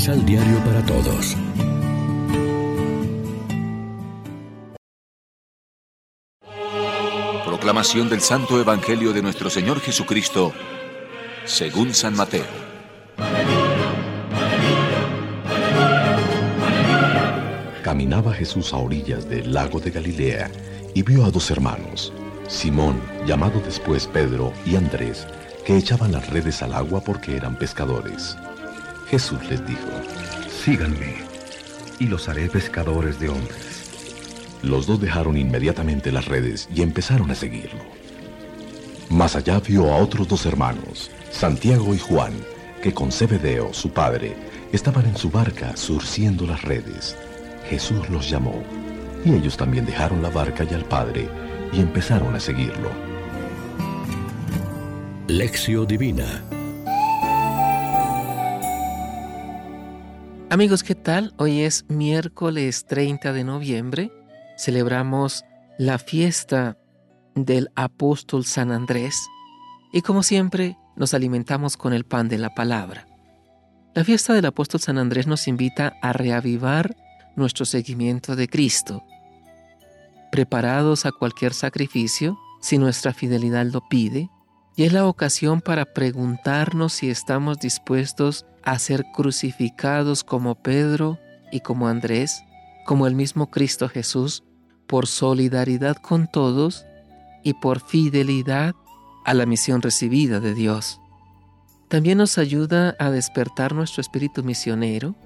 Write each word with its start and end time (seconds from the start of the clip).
Misal 0.00 0.24
Diario 0.24 0.58
para 0.64 0.82
Todos. 0.86 1.36
Proclamación 7.44 8.08
del 8.08 8.22
Santo 8.22 8.58
Evangelio 8.58 9.12
de 9.12 9.20
nuestro 9.20 9.50
Señor 9.50 9.78
Jesucristo, 9.80 10.54
según 11.44 11.92
San 11.92 12.16
Mateo. 12.16 12.46
Caminaba 17.82 18.32
Jesús 18.32 18.72
a 18.72 18.78
orillas 18.78 19.28
del 19.28 19.52
lago 19.52 19.80
de 19.80 19.90
Galilea 19.90 20.50
y 20.94 21.02
vio 21.02 21.26
a 21.26 21.30
dos 21.30 21.50
hermanos, 21.50 22.10
Simón, 22.48 22.98
llamado 23.26 23.60
después 23.60 24.06
Pedro, 24.06 24.54
y 24.64 24.76
Andrés, 24.76 25.26
que 25.66 25.76
echaban 25.76 26.12
las 26.12 26.30
redes 26.30 26.62
al 26.62 26.72
agua 26.72 27.02
porque 27.02 27.36
eran 27.36 27.54
pescadores. 27.54 28.38
Jesús 29.10 29.44
les 29.50 29.66
dijo, 29.66 29.88
Síganme, 30.48 31.16
y 31.98 32.06
los 32.06 32.28
haré 32.28 32.48
pescadores 32.48 33.18
de 33.18 33.28
hombres. 33.28 33.90
Los 34.62 34.86
dos 34.86 35.00
dejaron 35.00 35.36
inmediatamente 35.36 36.12
las 36.12 36.26
redes 36.26 36.68
y 36.72 36.82
empezaron 36.82 37.28
a 37.32 37.34
seguirlo. 37.34 37.80
Más 39.08 39.34
allá 39.34 39.58
vio 39.58 39.92
a 39.92 39.96
otros 39.96 40.28
dos 40.28 40.46
hermanos, 40.46 41.10
Santiago 41.32 41.92
y 41.92 41.98
Juan, 41.98 42.32
que 42.82 42.94
con 42.94 43.10
Zebedeo, 43.10 43.74
su 43.74 43.90
padre, 43.90 44.36
estaban 44.70 45.06
en 45.06 45.16
su 45.16 45.28
barca 45.28 45.76
surciendo 45.76 46.46
las 46.46 46.62
redes. 46.62 47.16
Jesús 47.68 48.08
los 48.10 48.30
llamó, 48.30 48.62
y 49.24 49.32
ellos 49.32 49.56
también 49.56 49.86
dejaron 49.86 50.22
la 50.22 50.30
barca 50.30 50.64
y 50.70 50.72
al 50.72 50.84
padre, 50.84 51.28
y 51.72 51.80
empezaron 51.80 52.36
a 52.36 52.40
seguirlo. 52.40 52.90
Lección 55.26 55.86
Divina 55.88 56.44
Amigos, 60.52 60.82
¿qué 60.82 60.96
tal? 60.96 61.32
Hoy 61.36 61.60
es 61.60 61.84
miércoles 61.88 62.84
30 62.86 63.32
de 63.32 63.44
noviembre 63.44 64.10
celebramos 64.58 65.44
la 65.78 65.96
fiesta 65.98 66.76
del 67.36 67.70
apóstol 67.76 68.44
San 68.44 68.72
Andrés 68.72 69.14
y 69.92 70.02
como 70.02 70.24
siempre 70.24 70.76
nos 70.96 71.14
alimentamos 71.14 71.76
con 71.76 71.92
el 71.92 72.04
pan 72.04 72.28
de 72.28 72.38
la 72.38 72.52
palabra. 72.52 73.06
La 73.94 74.02
fiesta 74.02 74.34
del 74.34 74.44
apóstol 74.44 74.80
San 74.80 74.98
Andrés 74.98 75.28
nos 75.28 75.46
invita 75.46 75.94
a 76.02 76.12
reavivar 76.12 76.96
nuestro 77.36 77.64
seguimiento 77.64 78.34
de 78.34 78.48
Cristo, 78.48 79.04
preparados 80.32 81.06
a 81.06 81.12
cualquier 81.12 81.54
sacrificio 81.54 82.36
si 82.60 82.76
nuestra 82.76 83.12
fidelidad 83.12 83.66
lo 83.66 83.86
pide, 83.88 84.28
y 84.74 84.82
es 84.82 84.92
la 84.92 85.06
ocasión 85.06 85.60
para 85.60 85.84
preguntarnos 85.84 86.92
si 86.92 87.08
estamos 87.08 87.60
dispuestos 87.60 88.46
a 88.62 88.78
ser 88.78 89.04
crucificados 89.14 90.24
como 90.24 90.54
Pedro 90.54 91.18
y 91.50 91.60
como 91.60 91.88
Andrés, 91.88 92.42
como 92.86 93.06
el 93.06 93.14
mismo 93.14 93.50
Cristo 93.50 93.88
Jesús, 93.88 94.44
por 94.86 95.06
solidaridad 95.06 95.96
con 95.96 96.26
todos 96.26 96.84
y 97.42 97.54
por 97.54 97.80
fidelidad 97.80 98.74
a 99.24 99.34
la 99.34 99.46
misión 99.46 99.82
recibida 99.82 100.40
de 100.40 100.54
Dios. 100.54 101.00
También 101.88 102.18
nos 102.18 102.38
ayuda 102.38 102.94
a 102.98 103.10
despertar 103.10 103.74
nuestro 103.74 104.00
espíritu 104.00 104.44
misionero. 104.44 105.16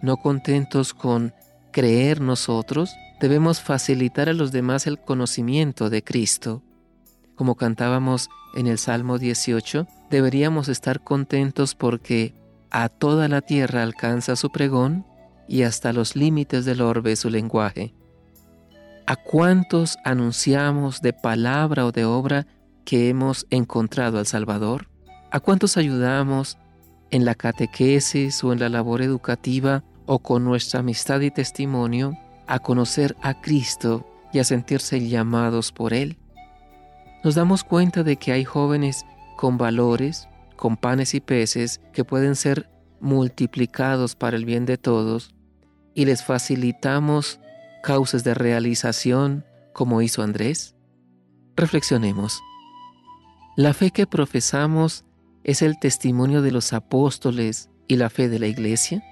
No 0.00 0.16
contentos 0.16 0.94
con 0.94 1.34
creer 1.72 2.20
nosotros, 2.20 2.94
debemos 3.20 3.60
facilitar 3.60 4.28
a 4.28 4.32
los 4.32 4.52
demás 4.52 4.86
el 4.86 5.00
conocimiento 5.00 5.90
de 5.90 6.04
Cristo. 6.04 6.62
Como 7.34 7.56
cantábamos 7.56 8.28
en 8.54 8.66
el 8.66 8.78
Salmo 8.78 9.18
18, 9.18 9.86
deberíamos 10.10 10.68
estar 10.68 11.02
contentos 11.02 11.74
porque 11.74 12.34
a 12.70 12.88
toda 12.88 13.28
la 13.28 13.40
tierra 13.40 13.82
alcanza 13.82 14.36
su 14.36 14.50
pregón 14.50 15.06
y 15.48 15.62
hasta 15.62 15.92
los 15.92 16.16
límites 16.16 16.64
del 16.64 16.80
orbe 16.82 17.16
su 17.16 17.30
lenguaje. 17.30 17.94
¿A 19.06 19.16
cuántos 19.16 19.96
anunciamos 20.04 21.00
de 21.00 21.14
palabra 21.14 21.86
o 21.86 21.92
de 21.92 22.04
obra 22.04 22.46
que 22.84 23.08
hemos 23.08 23.46
encontrado 23.50 24.18
al 24.18 24.26
Salvador? 24.26 24.88
¿A 25.30 25.40
cuántos 25.40 25.76
ayudamos 25.76 26.58
en 27.10 27.24
la 27.24 27.34
catequesis 27.34 28.44
o 28.44 28.52
en 28.52 28.60
la 28.60 28.68
labor 28.68 29.00
educativa 29.00 29.82
o 30.04 30.18
con 30.18 30.44
nuestra 30.44 30.80
amistad 30.80 31.20
y 31.20 31.30
testimonio 31.30 32.18
a 32.46 32.58
conocer 32.58 33.16
a 33.22 33.40
Cristo 33.40 34.06
y 34.32 34.40
a 34.40 34.44
sentirse 34.44 35.08
llamados 35.08 35.72
por 35.72 35.94
Él? 35.94 36.18
Nos 37.24 37.34
damos 37.34 37.64
cuenta 37.64 38.02
de 38.02 38.16
que 38.16 38.32
hay 38.32 38.44
jóvenes 38.44 39.04
con 39.36 39.56
valores, 39.58 40.28
con 40.58 40.76
panes 40.76 41.14
y 41.14 41.20
peces 41.20 41.80
que 41.94 42.04
pueden 42.04 42.36
ser 42.36 42.68
multiplicados 43.00 44.14
para 44.14 44.36
el 44.36 44.44
bien 44.44 44.66
de 44.66 44.76
todos 44.76 45.34
y 45.94 46.04
les 46.04 46.22
facilitamos 46.22 47.40
causas 47.82 48.24
de 48.24 48.34
realización 48.34 49.46
como 49.72 50.02
hizo 50.02 50.22
Andrés? 50.22 50.74
Reflexionemos. 51.56 52.42
La 53.56 53.72
fe 53.72 53.90
que 53.90 54.06
profesamos 54.06 55.04
es 55.44 55.62
el 55.62 55.78
testimonio 55.78 56.42
de 56.42 56.50
los 56.50 56.72
apóstoles 56.72 57.70
y 57.86 57.96
la 57.96 58.10
fe 58.10 58.28
de 58.28 58.38
la 58.38 58.46
iglesia. 58.46 59.02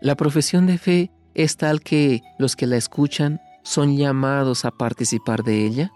La 0.00 0.14
profesión 0.14 0.66
de 0.66 0.78
fe 0.78 1.10
es 1.34 1.56
tal 1.56 1.80
que 1.80 2.22
los 2.38 2.54
que 2.54 2.66
la 2.66 2.76
escuchan 2.76 3.40
son 3.62 3.96
llamados 3.96 4.64
a 4.64 4.70
participar 4.70 5.42
de 5.42 5.64
ella. 5.64 5.92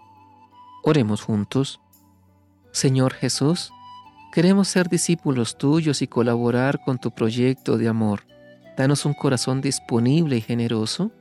Oremos 0.83 1.21
juntos. 1.21 1.79
Señor 2.71 3.13
Jesús, 3.13 3.71
queremos 4.33 4.67
ser 4.67 4.89
discípulos 4.89 5.59
tuyos 5.59 6.01
y 6.01 6.07
colaborar 6.07 6.81
con 6.83 6.97
tu 6.97 7.11
proyecto 7.11 7.77
de 7.77 7.87
amor. 7.87 8.21
Danos 8.75 9.05
un 9.05 9.13
corazón 9.13 9.61
disponible 9.61 10.37
y 10.37 10.41
generoso 10.41 11.11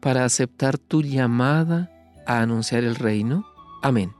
para 0.00 0.24
aceptar 0.24 0.78
tu 0.78 1.02
llamada 1.02 1.90
a 2.26 2.40
anunciar 2.40 2.82
el 2.84 2.94
reino. 2.94 3.44
Amén. 3.82 4.14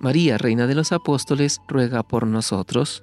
María, 0.00 0.38
Reina 0.38 0.66
de 0.66 0.74
los 0.74 0.90
Apóstoles, 0.90 1.60
ruega 1.68 2.02
por 2.02 2.26
nosotros. 2.26 3.02